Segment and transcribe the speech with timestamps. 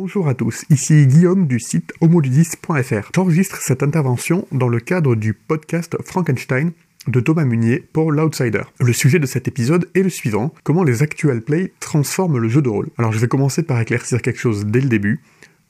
[0.00, 3.10] Bonjour à tous, ici Guillaume du site homoludis.fr.
[3.12, 6.70] J'enregistre cette intervention dans le cadre du podcast Frankenstein
[7.08, 8.62] de Thomas Munier pour l'Outsider.
[8.78, 12.62] Le sujet de cet épisode est le suivant, comment les actual play transforment le jeu
[12.62, 12.90] de rôle?
[12.96, 15.20] Alors je vais commencer par éclaircir quelque chose dès le début,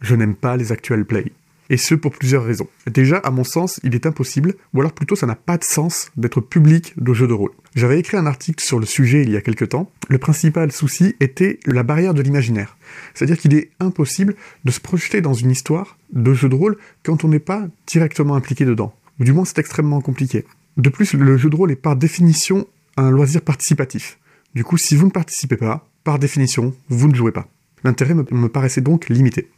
[0.03, 1.33] je n'aime pas les actual play.
[1.71, 2.69] Et ce pour plusieurs raisons.
[2.87, 6.11] Déjà, à mon sens, il est impossible, ou alors plutôt ça n'a pas de sens
[6.17, 7.51] d'être public de jeux de rôle.
[7.75, 9.91] J'avais écrit un article sur le sujet il y a quelque temps.
[10.09, 12.77] Le principal souci était la barrière de l'imaginaire.
[13.15, 17.25] C'est-à-dire qu'il est impossible de se projeter dans une histoire de jeu de rôle quand
[17.25, 18.95] on n'est pas directement impliqué dedans.
[19.21, 20.45] Ou du moins c'est extrêmement compliqué.
[20.79, 24.19] De plus, le jeu de rôle est par définition un loisir participatif.
[24.55, 27.49] Du coup, si vous ne participez pas, par définition, vous ne jouez pas.
[27.85, 29.49] L'intérêt me paraissait donc limité.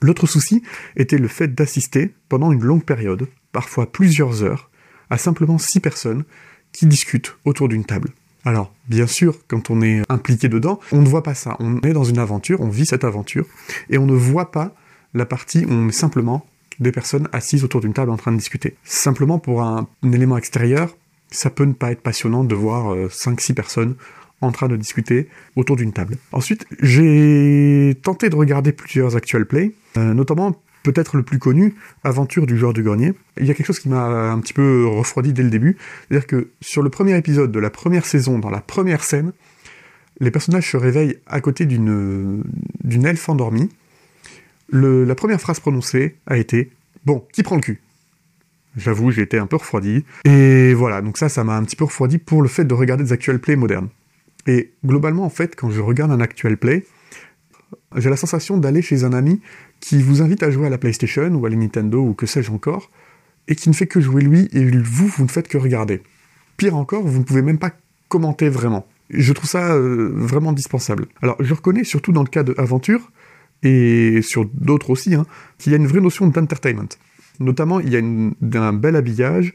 [0.00, 0.62] L'autre souci
[0.96, 4.70] était le fait d'assister pendant une longue période, parfois plusieurs heures,
[5.10, 6.24] à simplement six personnes
[6.72, 8.10] qui discutent autour d'une table.
[8.44, 11.56] Alors, bien sûr, quand on est impliqué dedans, on ne voit pas ça.
[11.58, 13.46] On est dans une aventure, on vit cette aventure,
[13.90, 14.74] et on ne voit pas
[15.14, 16.46] la partie où on est simplement
[16.78, 18.76] des personnes assises autour d'une table en train de discuter.
[18.84, 20.96] Simplement pour un, élément extérieur,
[21.30, 23.96] ça peut ne pas être passionnant de voir 5-6 personnes
[24.40, 26.16] en train de discuter autour d'une table.
[26.32, 32.46] Ensuite, j'ai tenté de regarder plusieurs actual play, euh, notamment peut-être le plus connu, Aventure
[32.46, 33.12] du joueur du grenier.
[33.38, 35.76] Il y a quelque chose qui m'a un petit peu refroidi dès le début,
[36.08, 39.32] c'est-à-dire que sur le premier épisode de la première saison, dans la première scène,
[40.20, 42.44] les personnages se réveillent à côté d'une
[43.04, 43.70] elfe endormie.
[44.70, 46.70] La première phrase prononcée a été
[47.04, 47.80] Bon, qui prend le cul?
[48.76, 50.04] J'avoue, j'ai été un peu refroidi.
[50.24, 53.04] Et voilà, donc ça, ça m'a un petit peu refroidi pour le fait de regarder
[53.04, 53.88] des actual play modernes.
[54.46, 56.84] Et globalement, en fait, quand je regarde un actual play,
[57.96, 59.40] j'ai la sensation d'aller chez un ami
[59.80, 62.50] qui vous invite à jouer à la PlayStation ou à la Nintendo ou que sais-je
[62.50, 62.90] encore,
[63.46, 66.02] et qui ne fait que jouer lui, et vous, vous ne faites que regarder.
[66.56, 67.72] Pire encore, vous ne pouvez même pas
[68.08, 68.86] commenter vraiment.
[69.10, 71.06] Je trouve ça euh, vraiment indispensable.
[71.22, 73.10] Alors, je reconnais, surtout dans le cas de Aventure,
[73.62, 75.24] et sur d'autres aussi, hein,
[75.58, 76.88] qu'il y a une vraie notion d'entertainment.
[77.40, 79.54] Notamment, il y a une, un bel habillage,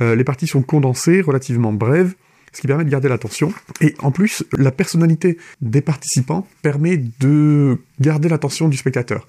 [0.00, 2.14] euh, les parties sont condensées, relativement brèves,
[2.52, 3.52] ce qui permet de garder l'attention.
[3.80, 9.26] Et en plus, la personnalité des participants permet de garder l'attention du spectateur.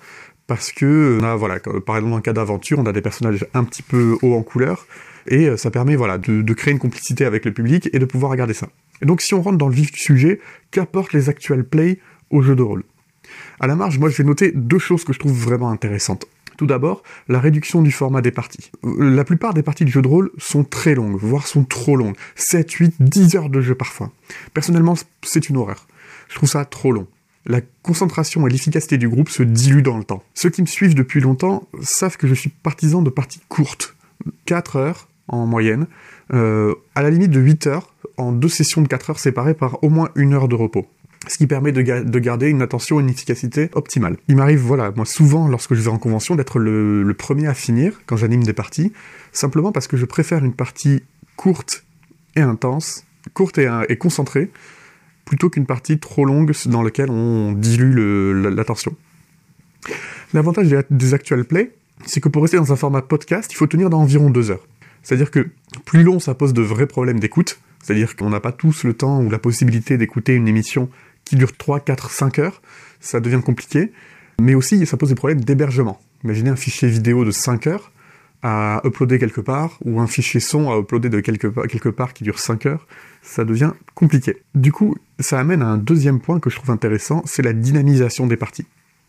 [0.47, 3.63] Parce que, a, voilà, par exemple, dans le cas d'aventure, on a des personnages un
[3.63, 4.87] petit peu haut en couleur,
[5.27, 8.05] et euh, ça permet voilà, de, de, créer une complicité avec le public et de
[8.05, 8.67] pouvoir regarder ça.
[9.01, 10.41] Et donc, si on rentre dans le vif du sujet,
[10.71, 12.83] qu'apportent les actual play au jeu de rôle?
[13.61, 16.25] À la marge, moi, je vais noter deux choses que je trouve vraiment intéressantes.
[16.57, 18.71] Tout d'abord, la réduction du format des parties.
[18.83, 22.15] La plupart des parties de jeux de rôle sont très longues, voire sont trop longues.
[22.35, 24.11] 7, 8, 10 heures de jeu parfois.
[24.53, 25.87] Personnellement, c'est une horreur.
[26.29, 27.07] Je trouve ça trop long.
[27.45, 30.23] La concentration et l'efficacité du groupe se diluent dans le temps.
[30.33, 33.95] Ceux qui me suivent depuis longtemps savent que je suis partisan de parties courtes.
[34.45, 35.87] 4 heures en moyenne,
[36.33, 39.83] euh, à la limite de 8 heures, en deux sessions de 4 heures séparées par
[39.83, 40.87] au moins une heure de repos
[41.27, 44.17] ce qui permet de, ga de, garder une attention et une efficacité optimale.
[44.27, 48.01] Il m'arrive, voilà, moi souvent lorsque je vais en convention, d'être le, premier à finir
[48.05, 48.91] quand j'anime des parties,
[49.31, 51.03] simplement parce que je préfère une partie
[51.35, 51.85] courte
[52.35, 54.51] et intense, courte et, concentrée,
[55.25, 58.95] plutôt qu'une partie trop longue dans laquelle on dilue l'attention.
[60.33, 61.71] L'avantage des, des actual play,
[62.05, 64.65] c'est que pour rester dans un format podcast, il faut tenir dans environ deux heures.
[65.03, 65.47] C'est-à-dire que
[65.85, 69.21] plus long, ça pose de vrais problèmes d'écoute, c'est-à-dire qu'on n'a pas tous le temps
[69.21, 70.89] ou la possibilité d'écouter une émission
[71.25, 72.61] qui dure 3, 4, 5 heures,
[72.99, 73.91] ça devient compliqué.
[74.41, 75.99] Mais aussi, ça pose des problèmes d'hébergement.
[76.23, 77.91] Imaginez un fichier vidéo de 5 heures
[78.43, 82.25] à uploader quelque part, ou un fichier son à uploader de quelque, quelque part qui
[82.25, 82.87] dure 5 heures,
[83.21, 84.43] ça devient compliqué.
[84.53, 88.27] Du coup, ça amène à un deuxième point que je trouve intéressant, c'est la dynamisation
[88.27, 88.65] des parties.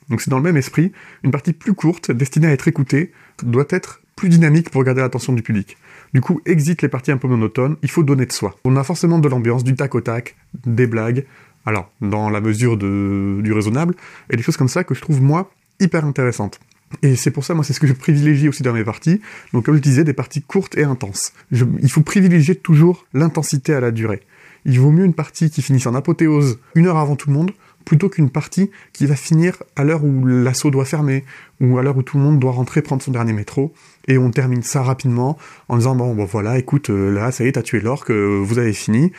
[0.08, 0.92] Donc c'est dans le même esprit,
[1.24, 3.10] une partie plus courte, destinée à être écoutée,
[3.42, 5.76] doit être plus dynamique pour garder l'attention du public.
[6.12, 8.56] Du coup, exit les parties un peu monotones, il faut donner de soi.
[8.64, 11.26] On a forcément de l'ambiance, du tac au tac, des blagues,
[11.66, 13.94] alors, dans la mesure de, du raisonnable,
[14.30, 16.60] et des choses comme ça que je trouve, moi, hyper intéressantes.
[17.02, 19.20] Et c'est pour ça, moi, c'est ce que je privilégie aussi dans mes parties.
[19.52, 21.32] Donc, comme je disais, des parties courtes et intenses.
[21.50, 24.22] Je, il faut privilégier toujours l'intensité à la durée.
[24.64, 27.52] Il vaut mieux une partie qui finisse en apothéose une heure avant tout le monde,
[27.84, 31.24] plutôt qu'une partie qui va finir à l'heure où l'assaut doit fermer,
[31.60, 33.74] ou à l'heure où tout le monde doit rentrer prendre son dernier métro,
[34.08, 35.36] et on termine ça rapidement
[35.68, 38.40] en disant bon, bon voilà, écoute, euh, là, ça y est, t'as tué l'orque, euh,
[38.42, 39.12] vous avez fini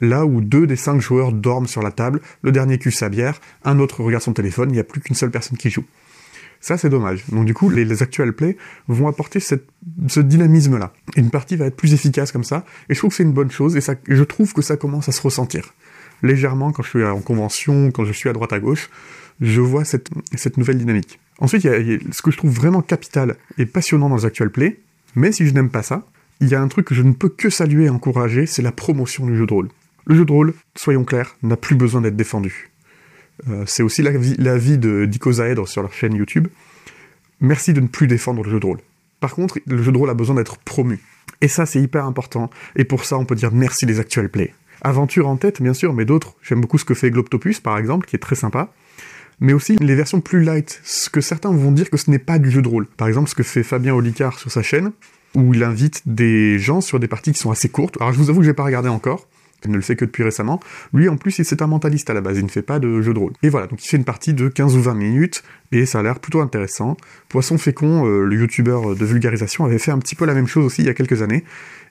[0.00, 3.40] là où deux des cinq joueurs dorment sur la table, le dernier cue sa bière,
[3.64, 5.84] un autre regarde son téléphone, il n'y a plus qu'une seule personne qui joue.
[6.60, 7.24] Ça, c'est dommage.
[7.28, 8.56] Donc du coup, les, actual plays
[8.86, 9.66] vont apporter cette,
[10.08, 10.92] ce dynamisme-là.
[11.16, 13.50] Une partie va être plus efficace comme ça, et je trouve que c'est une bonne
[13.50, 15.72] chose, et ça, je trouve que ça commence à se ressentir.
[16.22, 18.90] Légèrement, quand je suis en convention, quand je suis à droite à gauche,
[19.40, 20.10] je vois cette,
[20.58, 21.18] nouvelle dynamique.
[21.38, 24.80] Ensuite, ce que je trouve vraiment capital et passionnant dans les actual plays,
[25.14, 26.04] mais si je n'aime pas ça,
[26.40, 28.72] il y a un truc que je ne peux que saluer et encourager, c'est la
[28.72, 29.68] promotion du jeu de rôle.
[30.06, 32.70] Le jeu de rôle, soyons clairs, n'a plus besoin d'être défendu.
[33.48, 36.48] euh, c'est aussi l'avis de d'Icosaèdre sur leur chaîne YouTube,
[37.40, 38.78] merci de ne plus défendre le jeu de rôle.
[39.20, 41.00] Par contre, le jeu de rôle a besoin d'être promu.
[41.40, 42.50] Et ça, c'est hyper important.
[42.76, 44.54] Et pour ça, on peut dire merci les actual play.
[44.82, 46.34] Aventure en tête, bien sûr, mais d'autres.
[46.42, 48.72] J'aime beaucoup ce que fait Globtopus, par exemple, qui est très sympa.
[49.40, 52.38] Mais aussi les versions plus light, ce que certains vont dire que ce n'est pas
[52.38, 52.86] du jeu de rôle.
[52.86, 54.92] Par exemple, ce que fait Fabien Olicard sur sa chaîne,
[55.34, 57.96] où il invite des gens sur des parties qui sont assez courtes.
[58.00, 59.28] Alors je vous avoue que j'ai pas regardé encore,
[59.64, 60.60] je ne le fais que depuis récemment.
[60.92, 63.14] Lui, en plus, c'est un mentaliste à la base, il ne fait pas de jeu
[63.14, 63.32] de rôle.
[63.42, 65.42] Et voilà, donc il fait une partie de 15 ou 20 minutes,
[65.72, 66.96] et ça a l'air plutôt intéressant.
[67.28, 70.64] Poisson Fécond, euh, le youtubeur de vulgarisation, avait fait un petit peu la même chose
[70.64, 71.44] aussi il y a quelques années,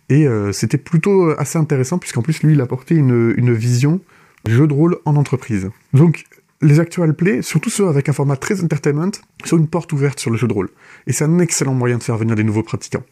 [0.10, 4.02] et euh, c'était plutôt assez intéressant, puisqu'en plus, lui, il apportait une, une vision
[4.48, 5.70] jeu de rôle en entreprise.
[5.94, 6.26] Donc,
[6.62, 9.12] les actual play, surtout ceux avec un format très entertainment,
[9.46, 10.70] sont une porte ouverte sur le jeu de rôle.
[11.08, 13.04] Et c'est un excellent moyen de faire venir des nouveaux pratiquants.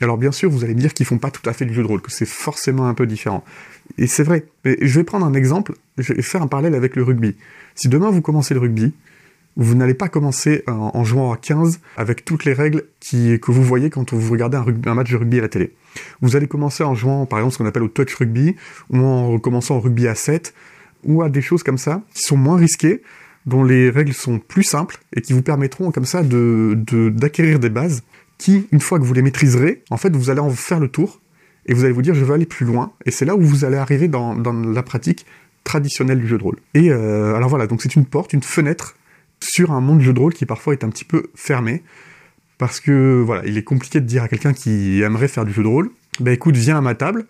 [0.00, 1.82] Alors bien sûr, vous allez me dire qu'ils font pas tout à fait du jeu
[1.82, 3.44] de rôle, que c'est forcément un peu différent.
[3.98, 4.46] Et c'est vrai.
[4.64, 7.36] Mais je vais prendre un exemple, je vais faire un parallèle avec le rugby.
[7.74, 8.92] Si demain vous commencez le rugby,
[9.56, 13.88] vous n'allez pas commencer en, jouant à 15 avec toutes les règles que vous voyez
[13.88, 15.72] quand vous regardez un, match de rugby à la télé.
[16.20, 18.56] Vous allez commencer en jouant par exemple ce qu'on appelle au touch rugby,
[18.90, 20.54] ou en commençant en rugby à 7,
[21.04, 23.02] ou à des choses comme ça, qui sont moins risquées,
[23.46, 26.76] dont les règles sont plus simples, et qui vous permettront comme ça de
[27.10, 28.02] d'acquérir des bases
[28.48, 31.20] une fois que vous les maîtriserez, en fait, vous allez en faire le tour
[31.66, 32.92] et vous allez vous dire je veux aller plus loin.
[33.06, 35.26] Et c'est là où vous allez arriver dans, la pratique
[35.64, 36.56] traditionnelle du jeu de rôle.
[36.74, 38.96] Et euh, alors voilà, donc c'est une porte, une fenêtre
[39.40, 41.82] sur un monde du jeu de rôle qui parfois est un petit peu fermé.
[42.58, 45.62] Parce que voilà, il est compliqué de dire à quelqu'un qui aimerait faire du jeu
[45.62, 47.26] de rôle, bah écoute, viens à ma table,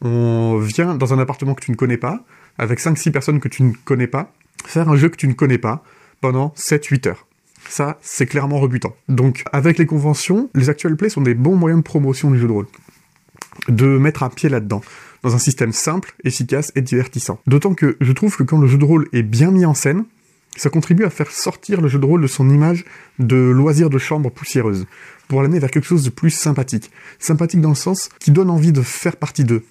[0.00, 2.24] on vient dans un appartement que tu ne connais pas,
[2.58, 4.32] avec 5-6 personnes que tu ne connais pas,
[4.64, 5.82] faire un jeu que tu ne connais pas
[6.20, 7.26] pendant 7-8 heures.
[7.68, 8.94] Ça, c'est clairement rebutant.
[9.08, 12.46] Donc, avec les conventions, les actual plays sont des bons moyens de promotion du jeu
[12.46, 12.66] de rôle.
[13.68, 14.82] De mettre un pied là-dedans,
[15.22, 17.40] dans un système simple, efficace et divertissant.
[17.46, 20.04] D'autant que je trouve que quand le jeu de rôle est bien mis en scène,
[20.56, 22.84] ça contribue à faire sortir le jeu de rôle de son image
[23.18, 24.86] de loisir de chambre poussiéreuse,
[25.28, 26.90] pour l'amener vers quelque chose de plus sympathique.
[27.18, 29.64] Sympathique dans le sens qui donne envie de faire partie d'eux.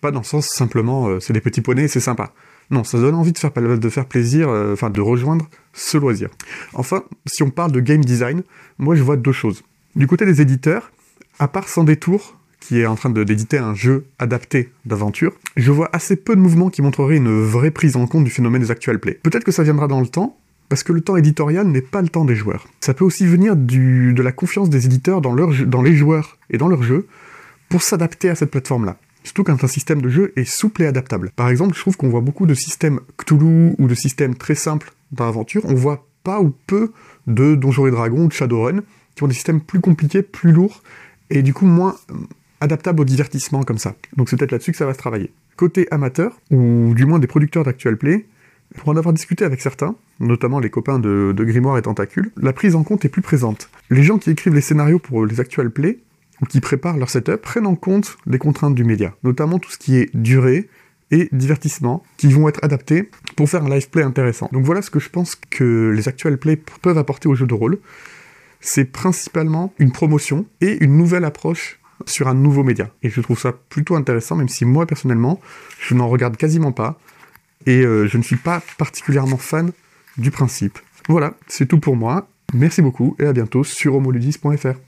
[0.00, 2.32] Pas dans le sens simplement euh, c'est des petits poneys, c'est sympa.
[2.70, 6.28] Non, ça donne envie de faire, plaisir, euh, enfin de rejoindre ce loisir.
[6.74, 8.42] Enfin, si on parle de game design,
[8.78, 9.62] moi je vois deux choses.
[9.96, 10.92] Du côté des éditeurs,
[11.38, 15.88] à part Sans Détour, qui est en train d'éditer un jeu adapté d'aventure, je vois
[15.92, 18.98] assez peu de mouvements qui montreraient une vraie prise en compte du phénomène des actual
[18.98, 19.18] play.
[19.22, 20.36] Peut-être que ça viendra dans le temps,
[20.68, 22.68] parce que le temps éditorial n'est pas le temps des joueurs.
[22.80, 26.68] Ça peut aussi venir de la confiance des éditeurs dans, dans les joueurs et dans
[26.68, 27.06] leurs jeux
[27.70, 28.98] pour s'adapter à cette plateforme-là.
[29.28, 31.32] Surtout quand un système de jeu est souple et adaptable.
[31.36, 34.90] Par exemple, je trouve qu'on voit beaucoup de systèmes Cthulhu ou de systèmes très simples
[35.12, 35.66] dans l'aventure.
[35.66, 36.92] On voit pas ou peu
[37.26, 38.80] de Donjons et Dragons ou de Shadowrun,
[39.14, 40.82] qui ont des systèmes plus compliqués, plus lourds,
[41.28, 42.14] et du coup moins euh,
[42.62, 43.96] adaptables au divertissement comme ça.
[44.16, 45.30] Donc c'est peut-être là-dessus que ça va se travailler.
[45.56, 48.24] Côté amateur, ou du moins des producteurs d'actual play,
[48.78, 52.74] pour en avoir discuté avec certains, notamment les copains de, Grimoire et Tentacule, la prise
[52.74, 53.68] en compte est plus présente.
[53.90, 55.98] Les gens qui écrivent les scénarios pour les actual play
[56.42, 59.78] ou qui préparent leur setup prennent en compte les contraintes du média, notamment tout ce
[59.78, 60.68] qui est durée
[61.10, 64.48] et divertissement, qui vont être adaptés pour faire un live play intéressant.
[64.52, 67.54] Donc voilà ce que je pense que les actual plays peuvent apporter au jeu de
[67.54, 67.78] rôle.
[68.60, 72.90] C'est principalement une promotion et une nouvelle approche sur un nouveau média.
[73.02, 75.40] Et je trouve ça plutôt intéressant, même si moi personnellement,
[75.80, 76.98] je n'en regarde quasiment pas
[77.66, 79.72] et euh, je ne suis pas particulièrement fan
[80.16, 80.78] du principe.
[81.08, 82.28] Voilà, c'est tout pour moi.
[82.54, 84.78] Merci beaucoup et à bientôt sur homoludis.fr.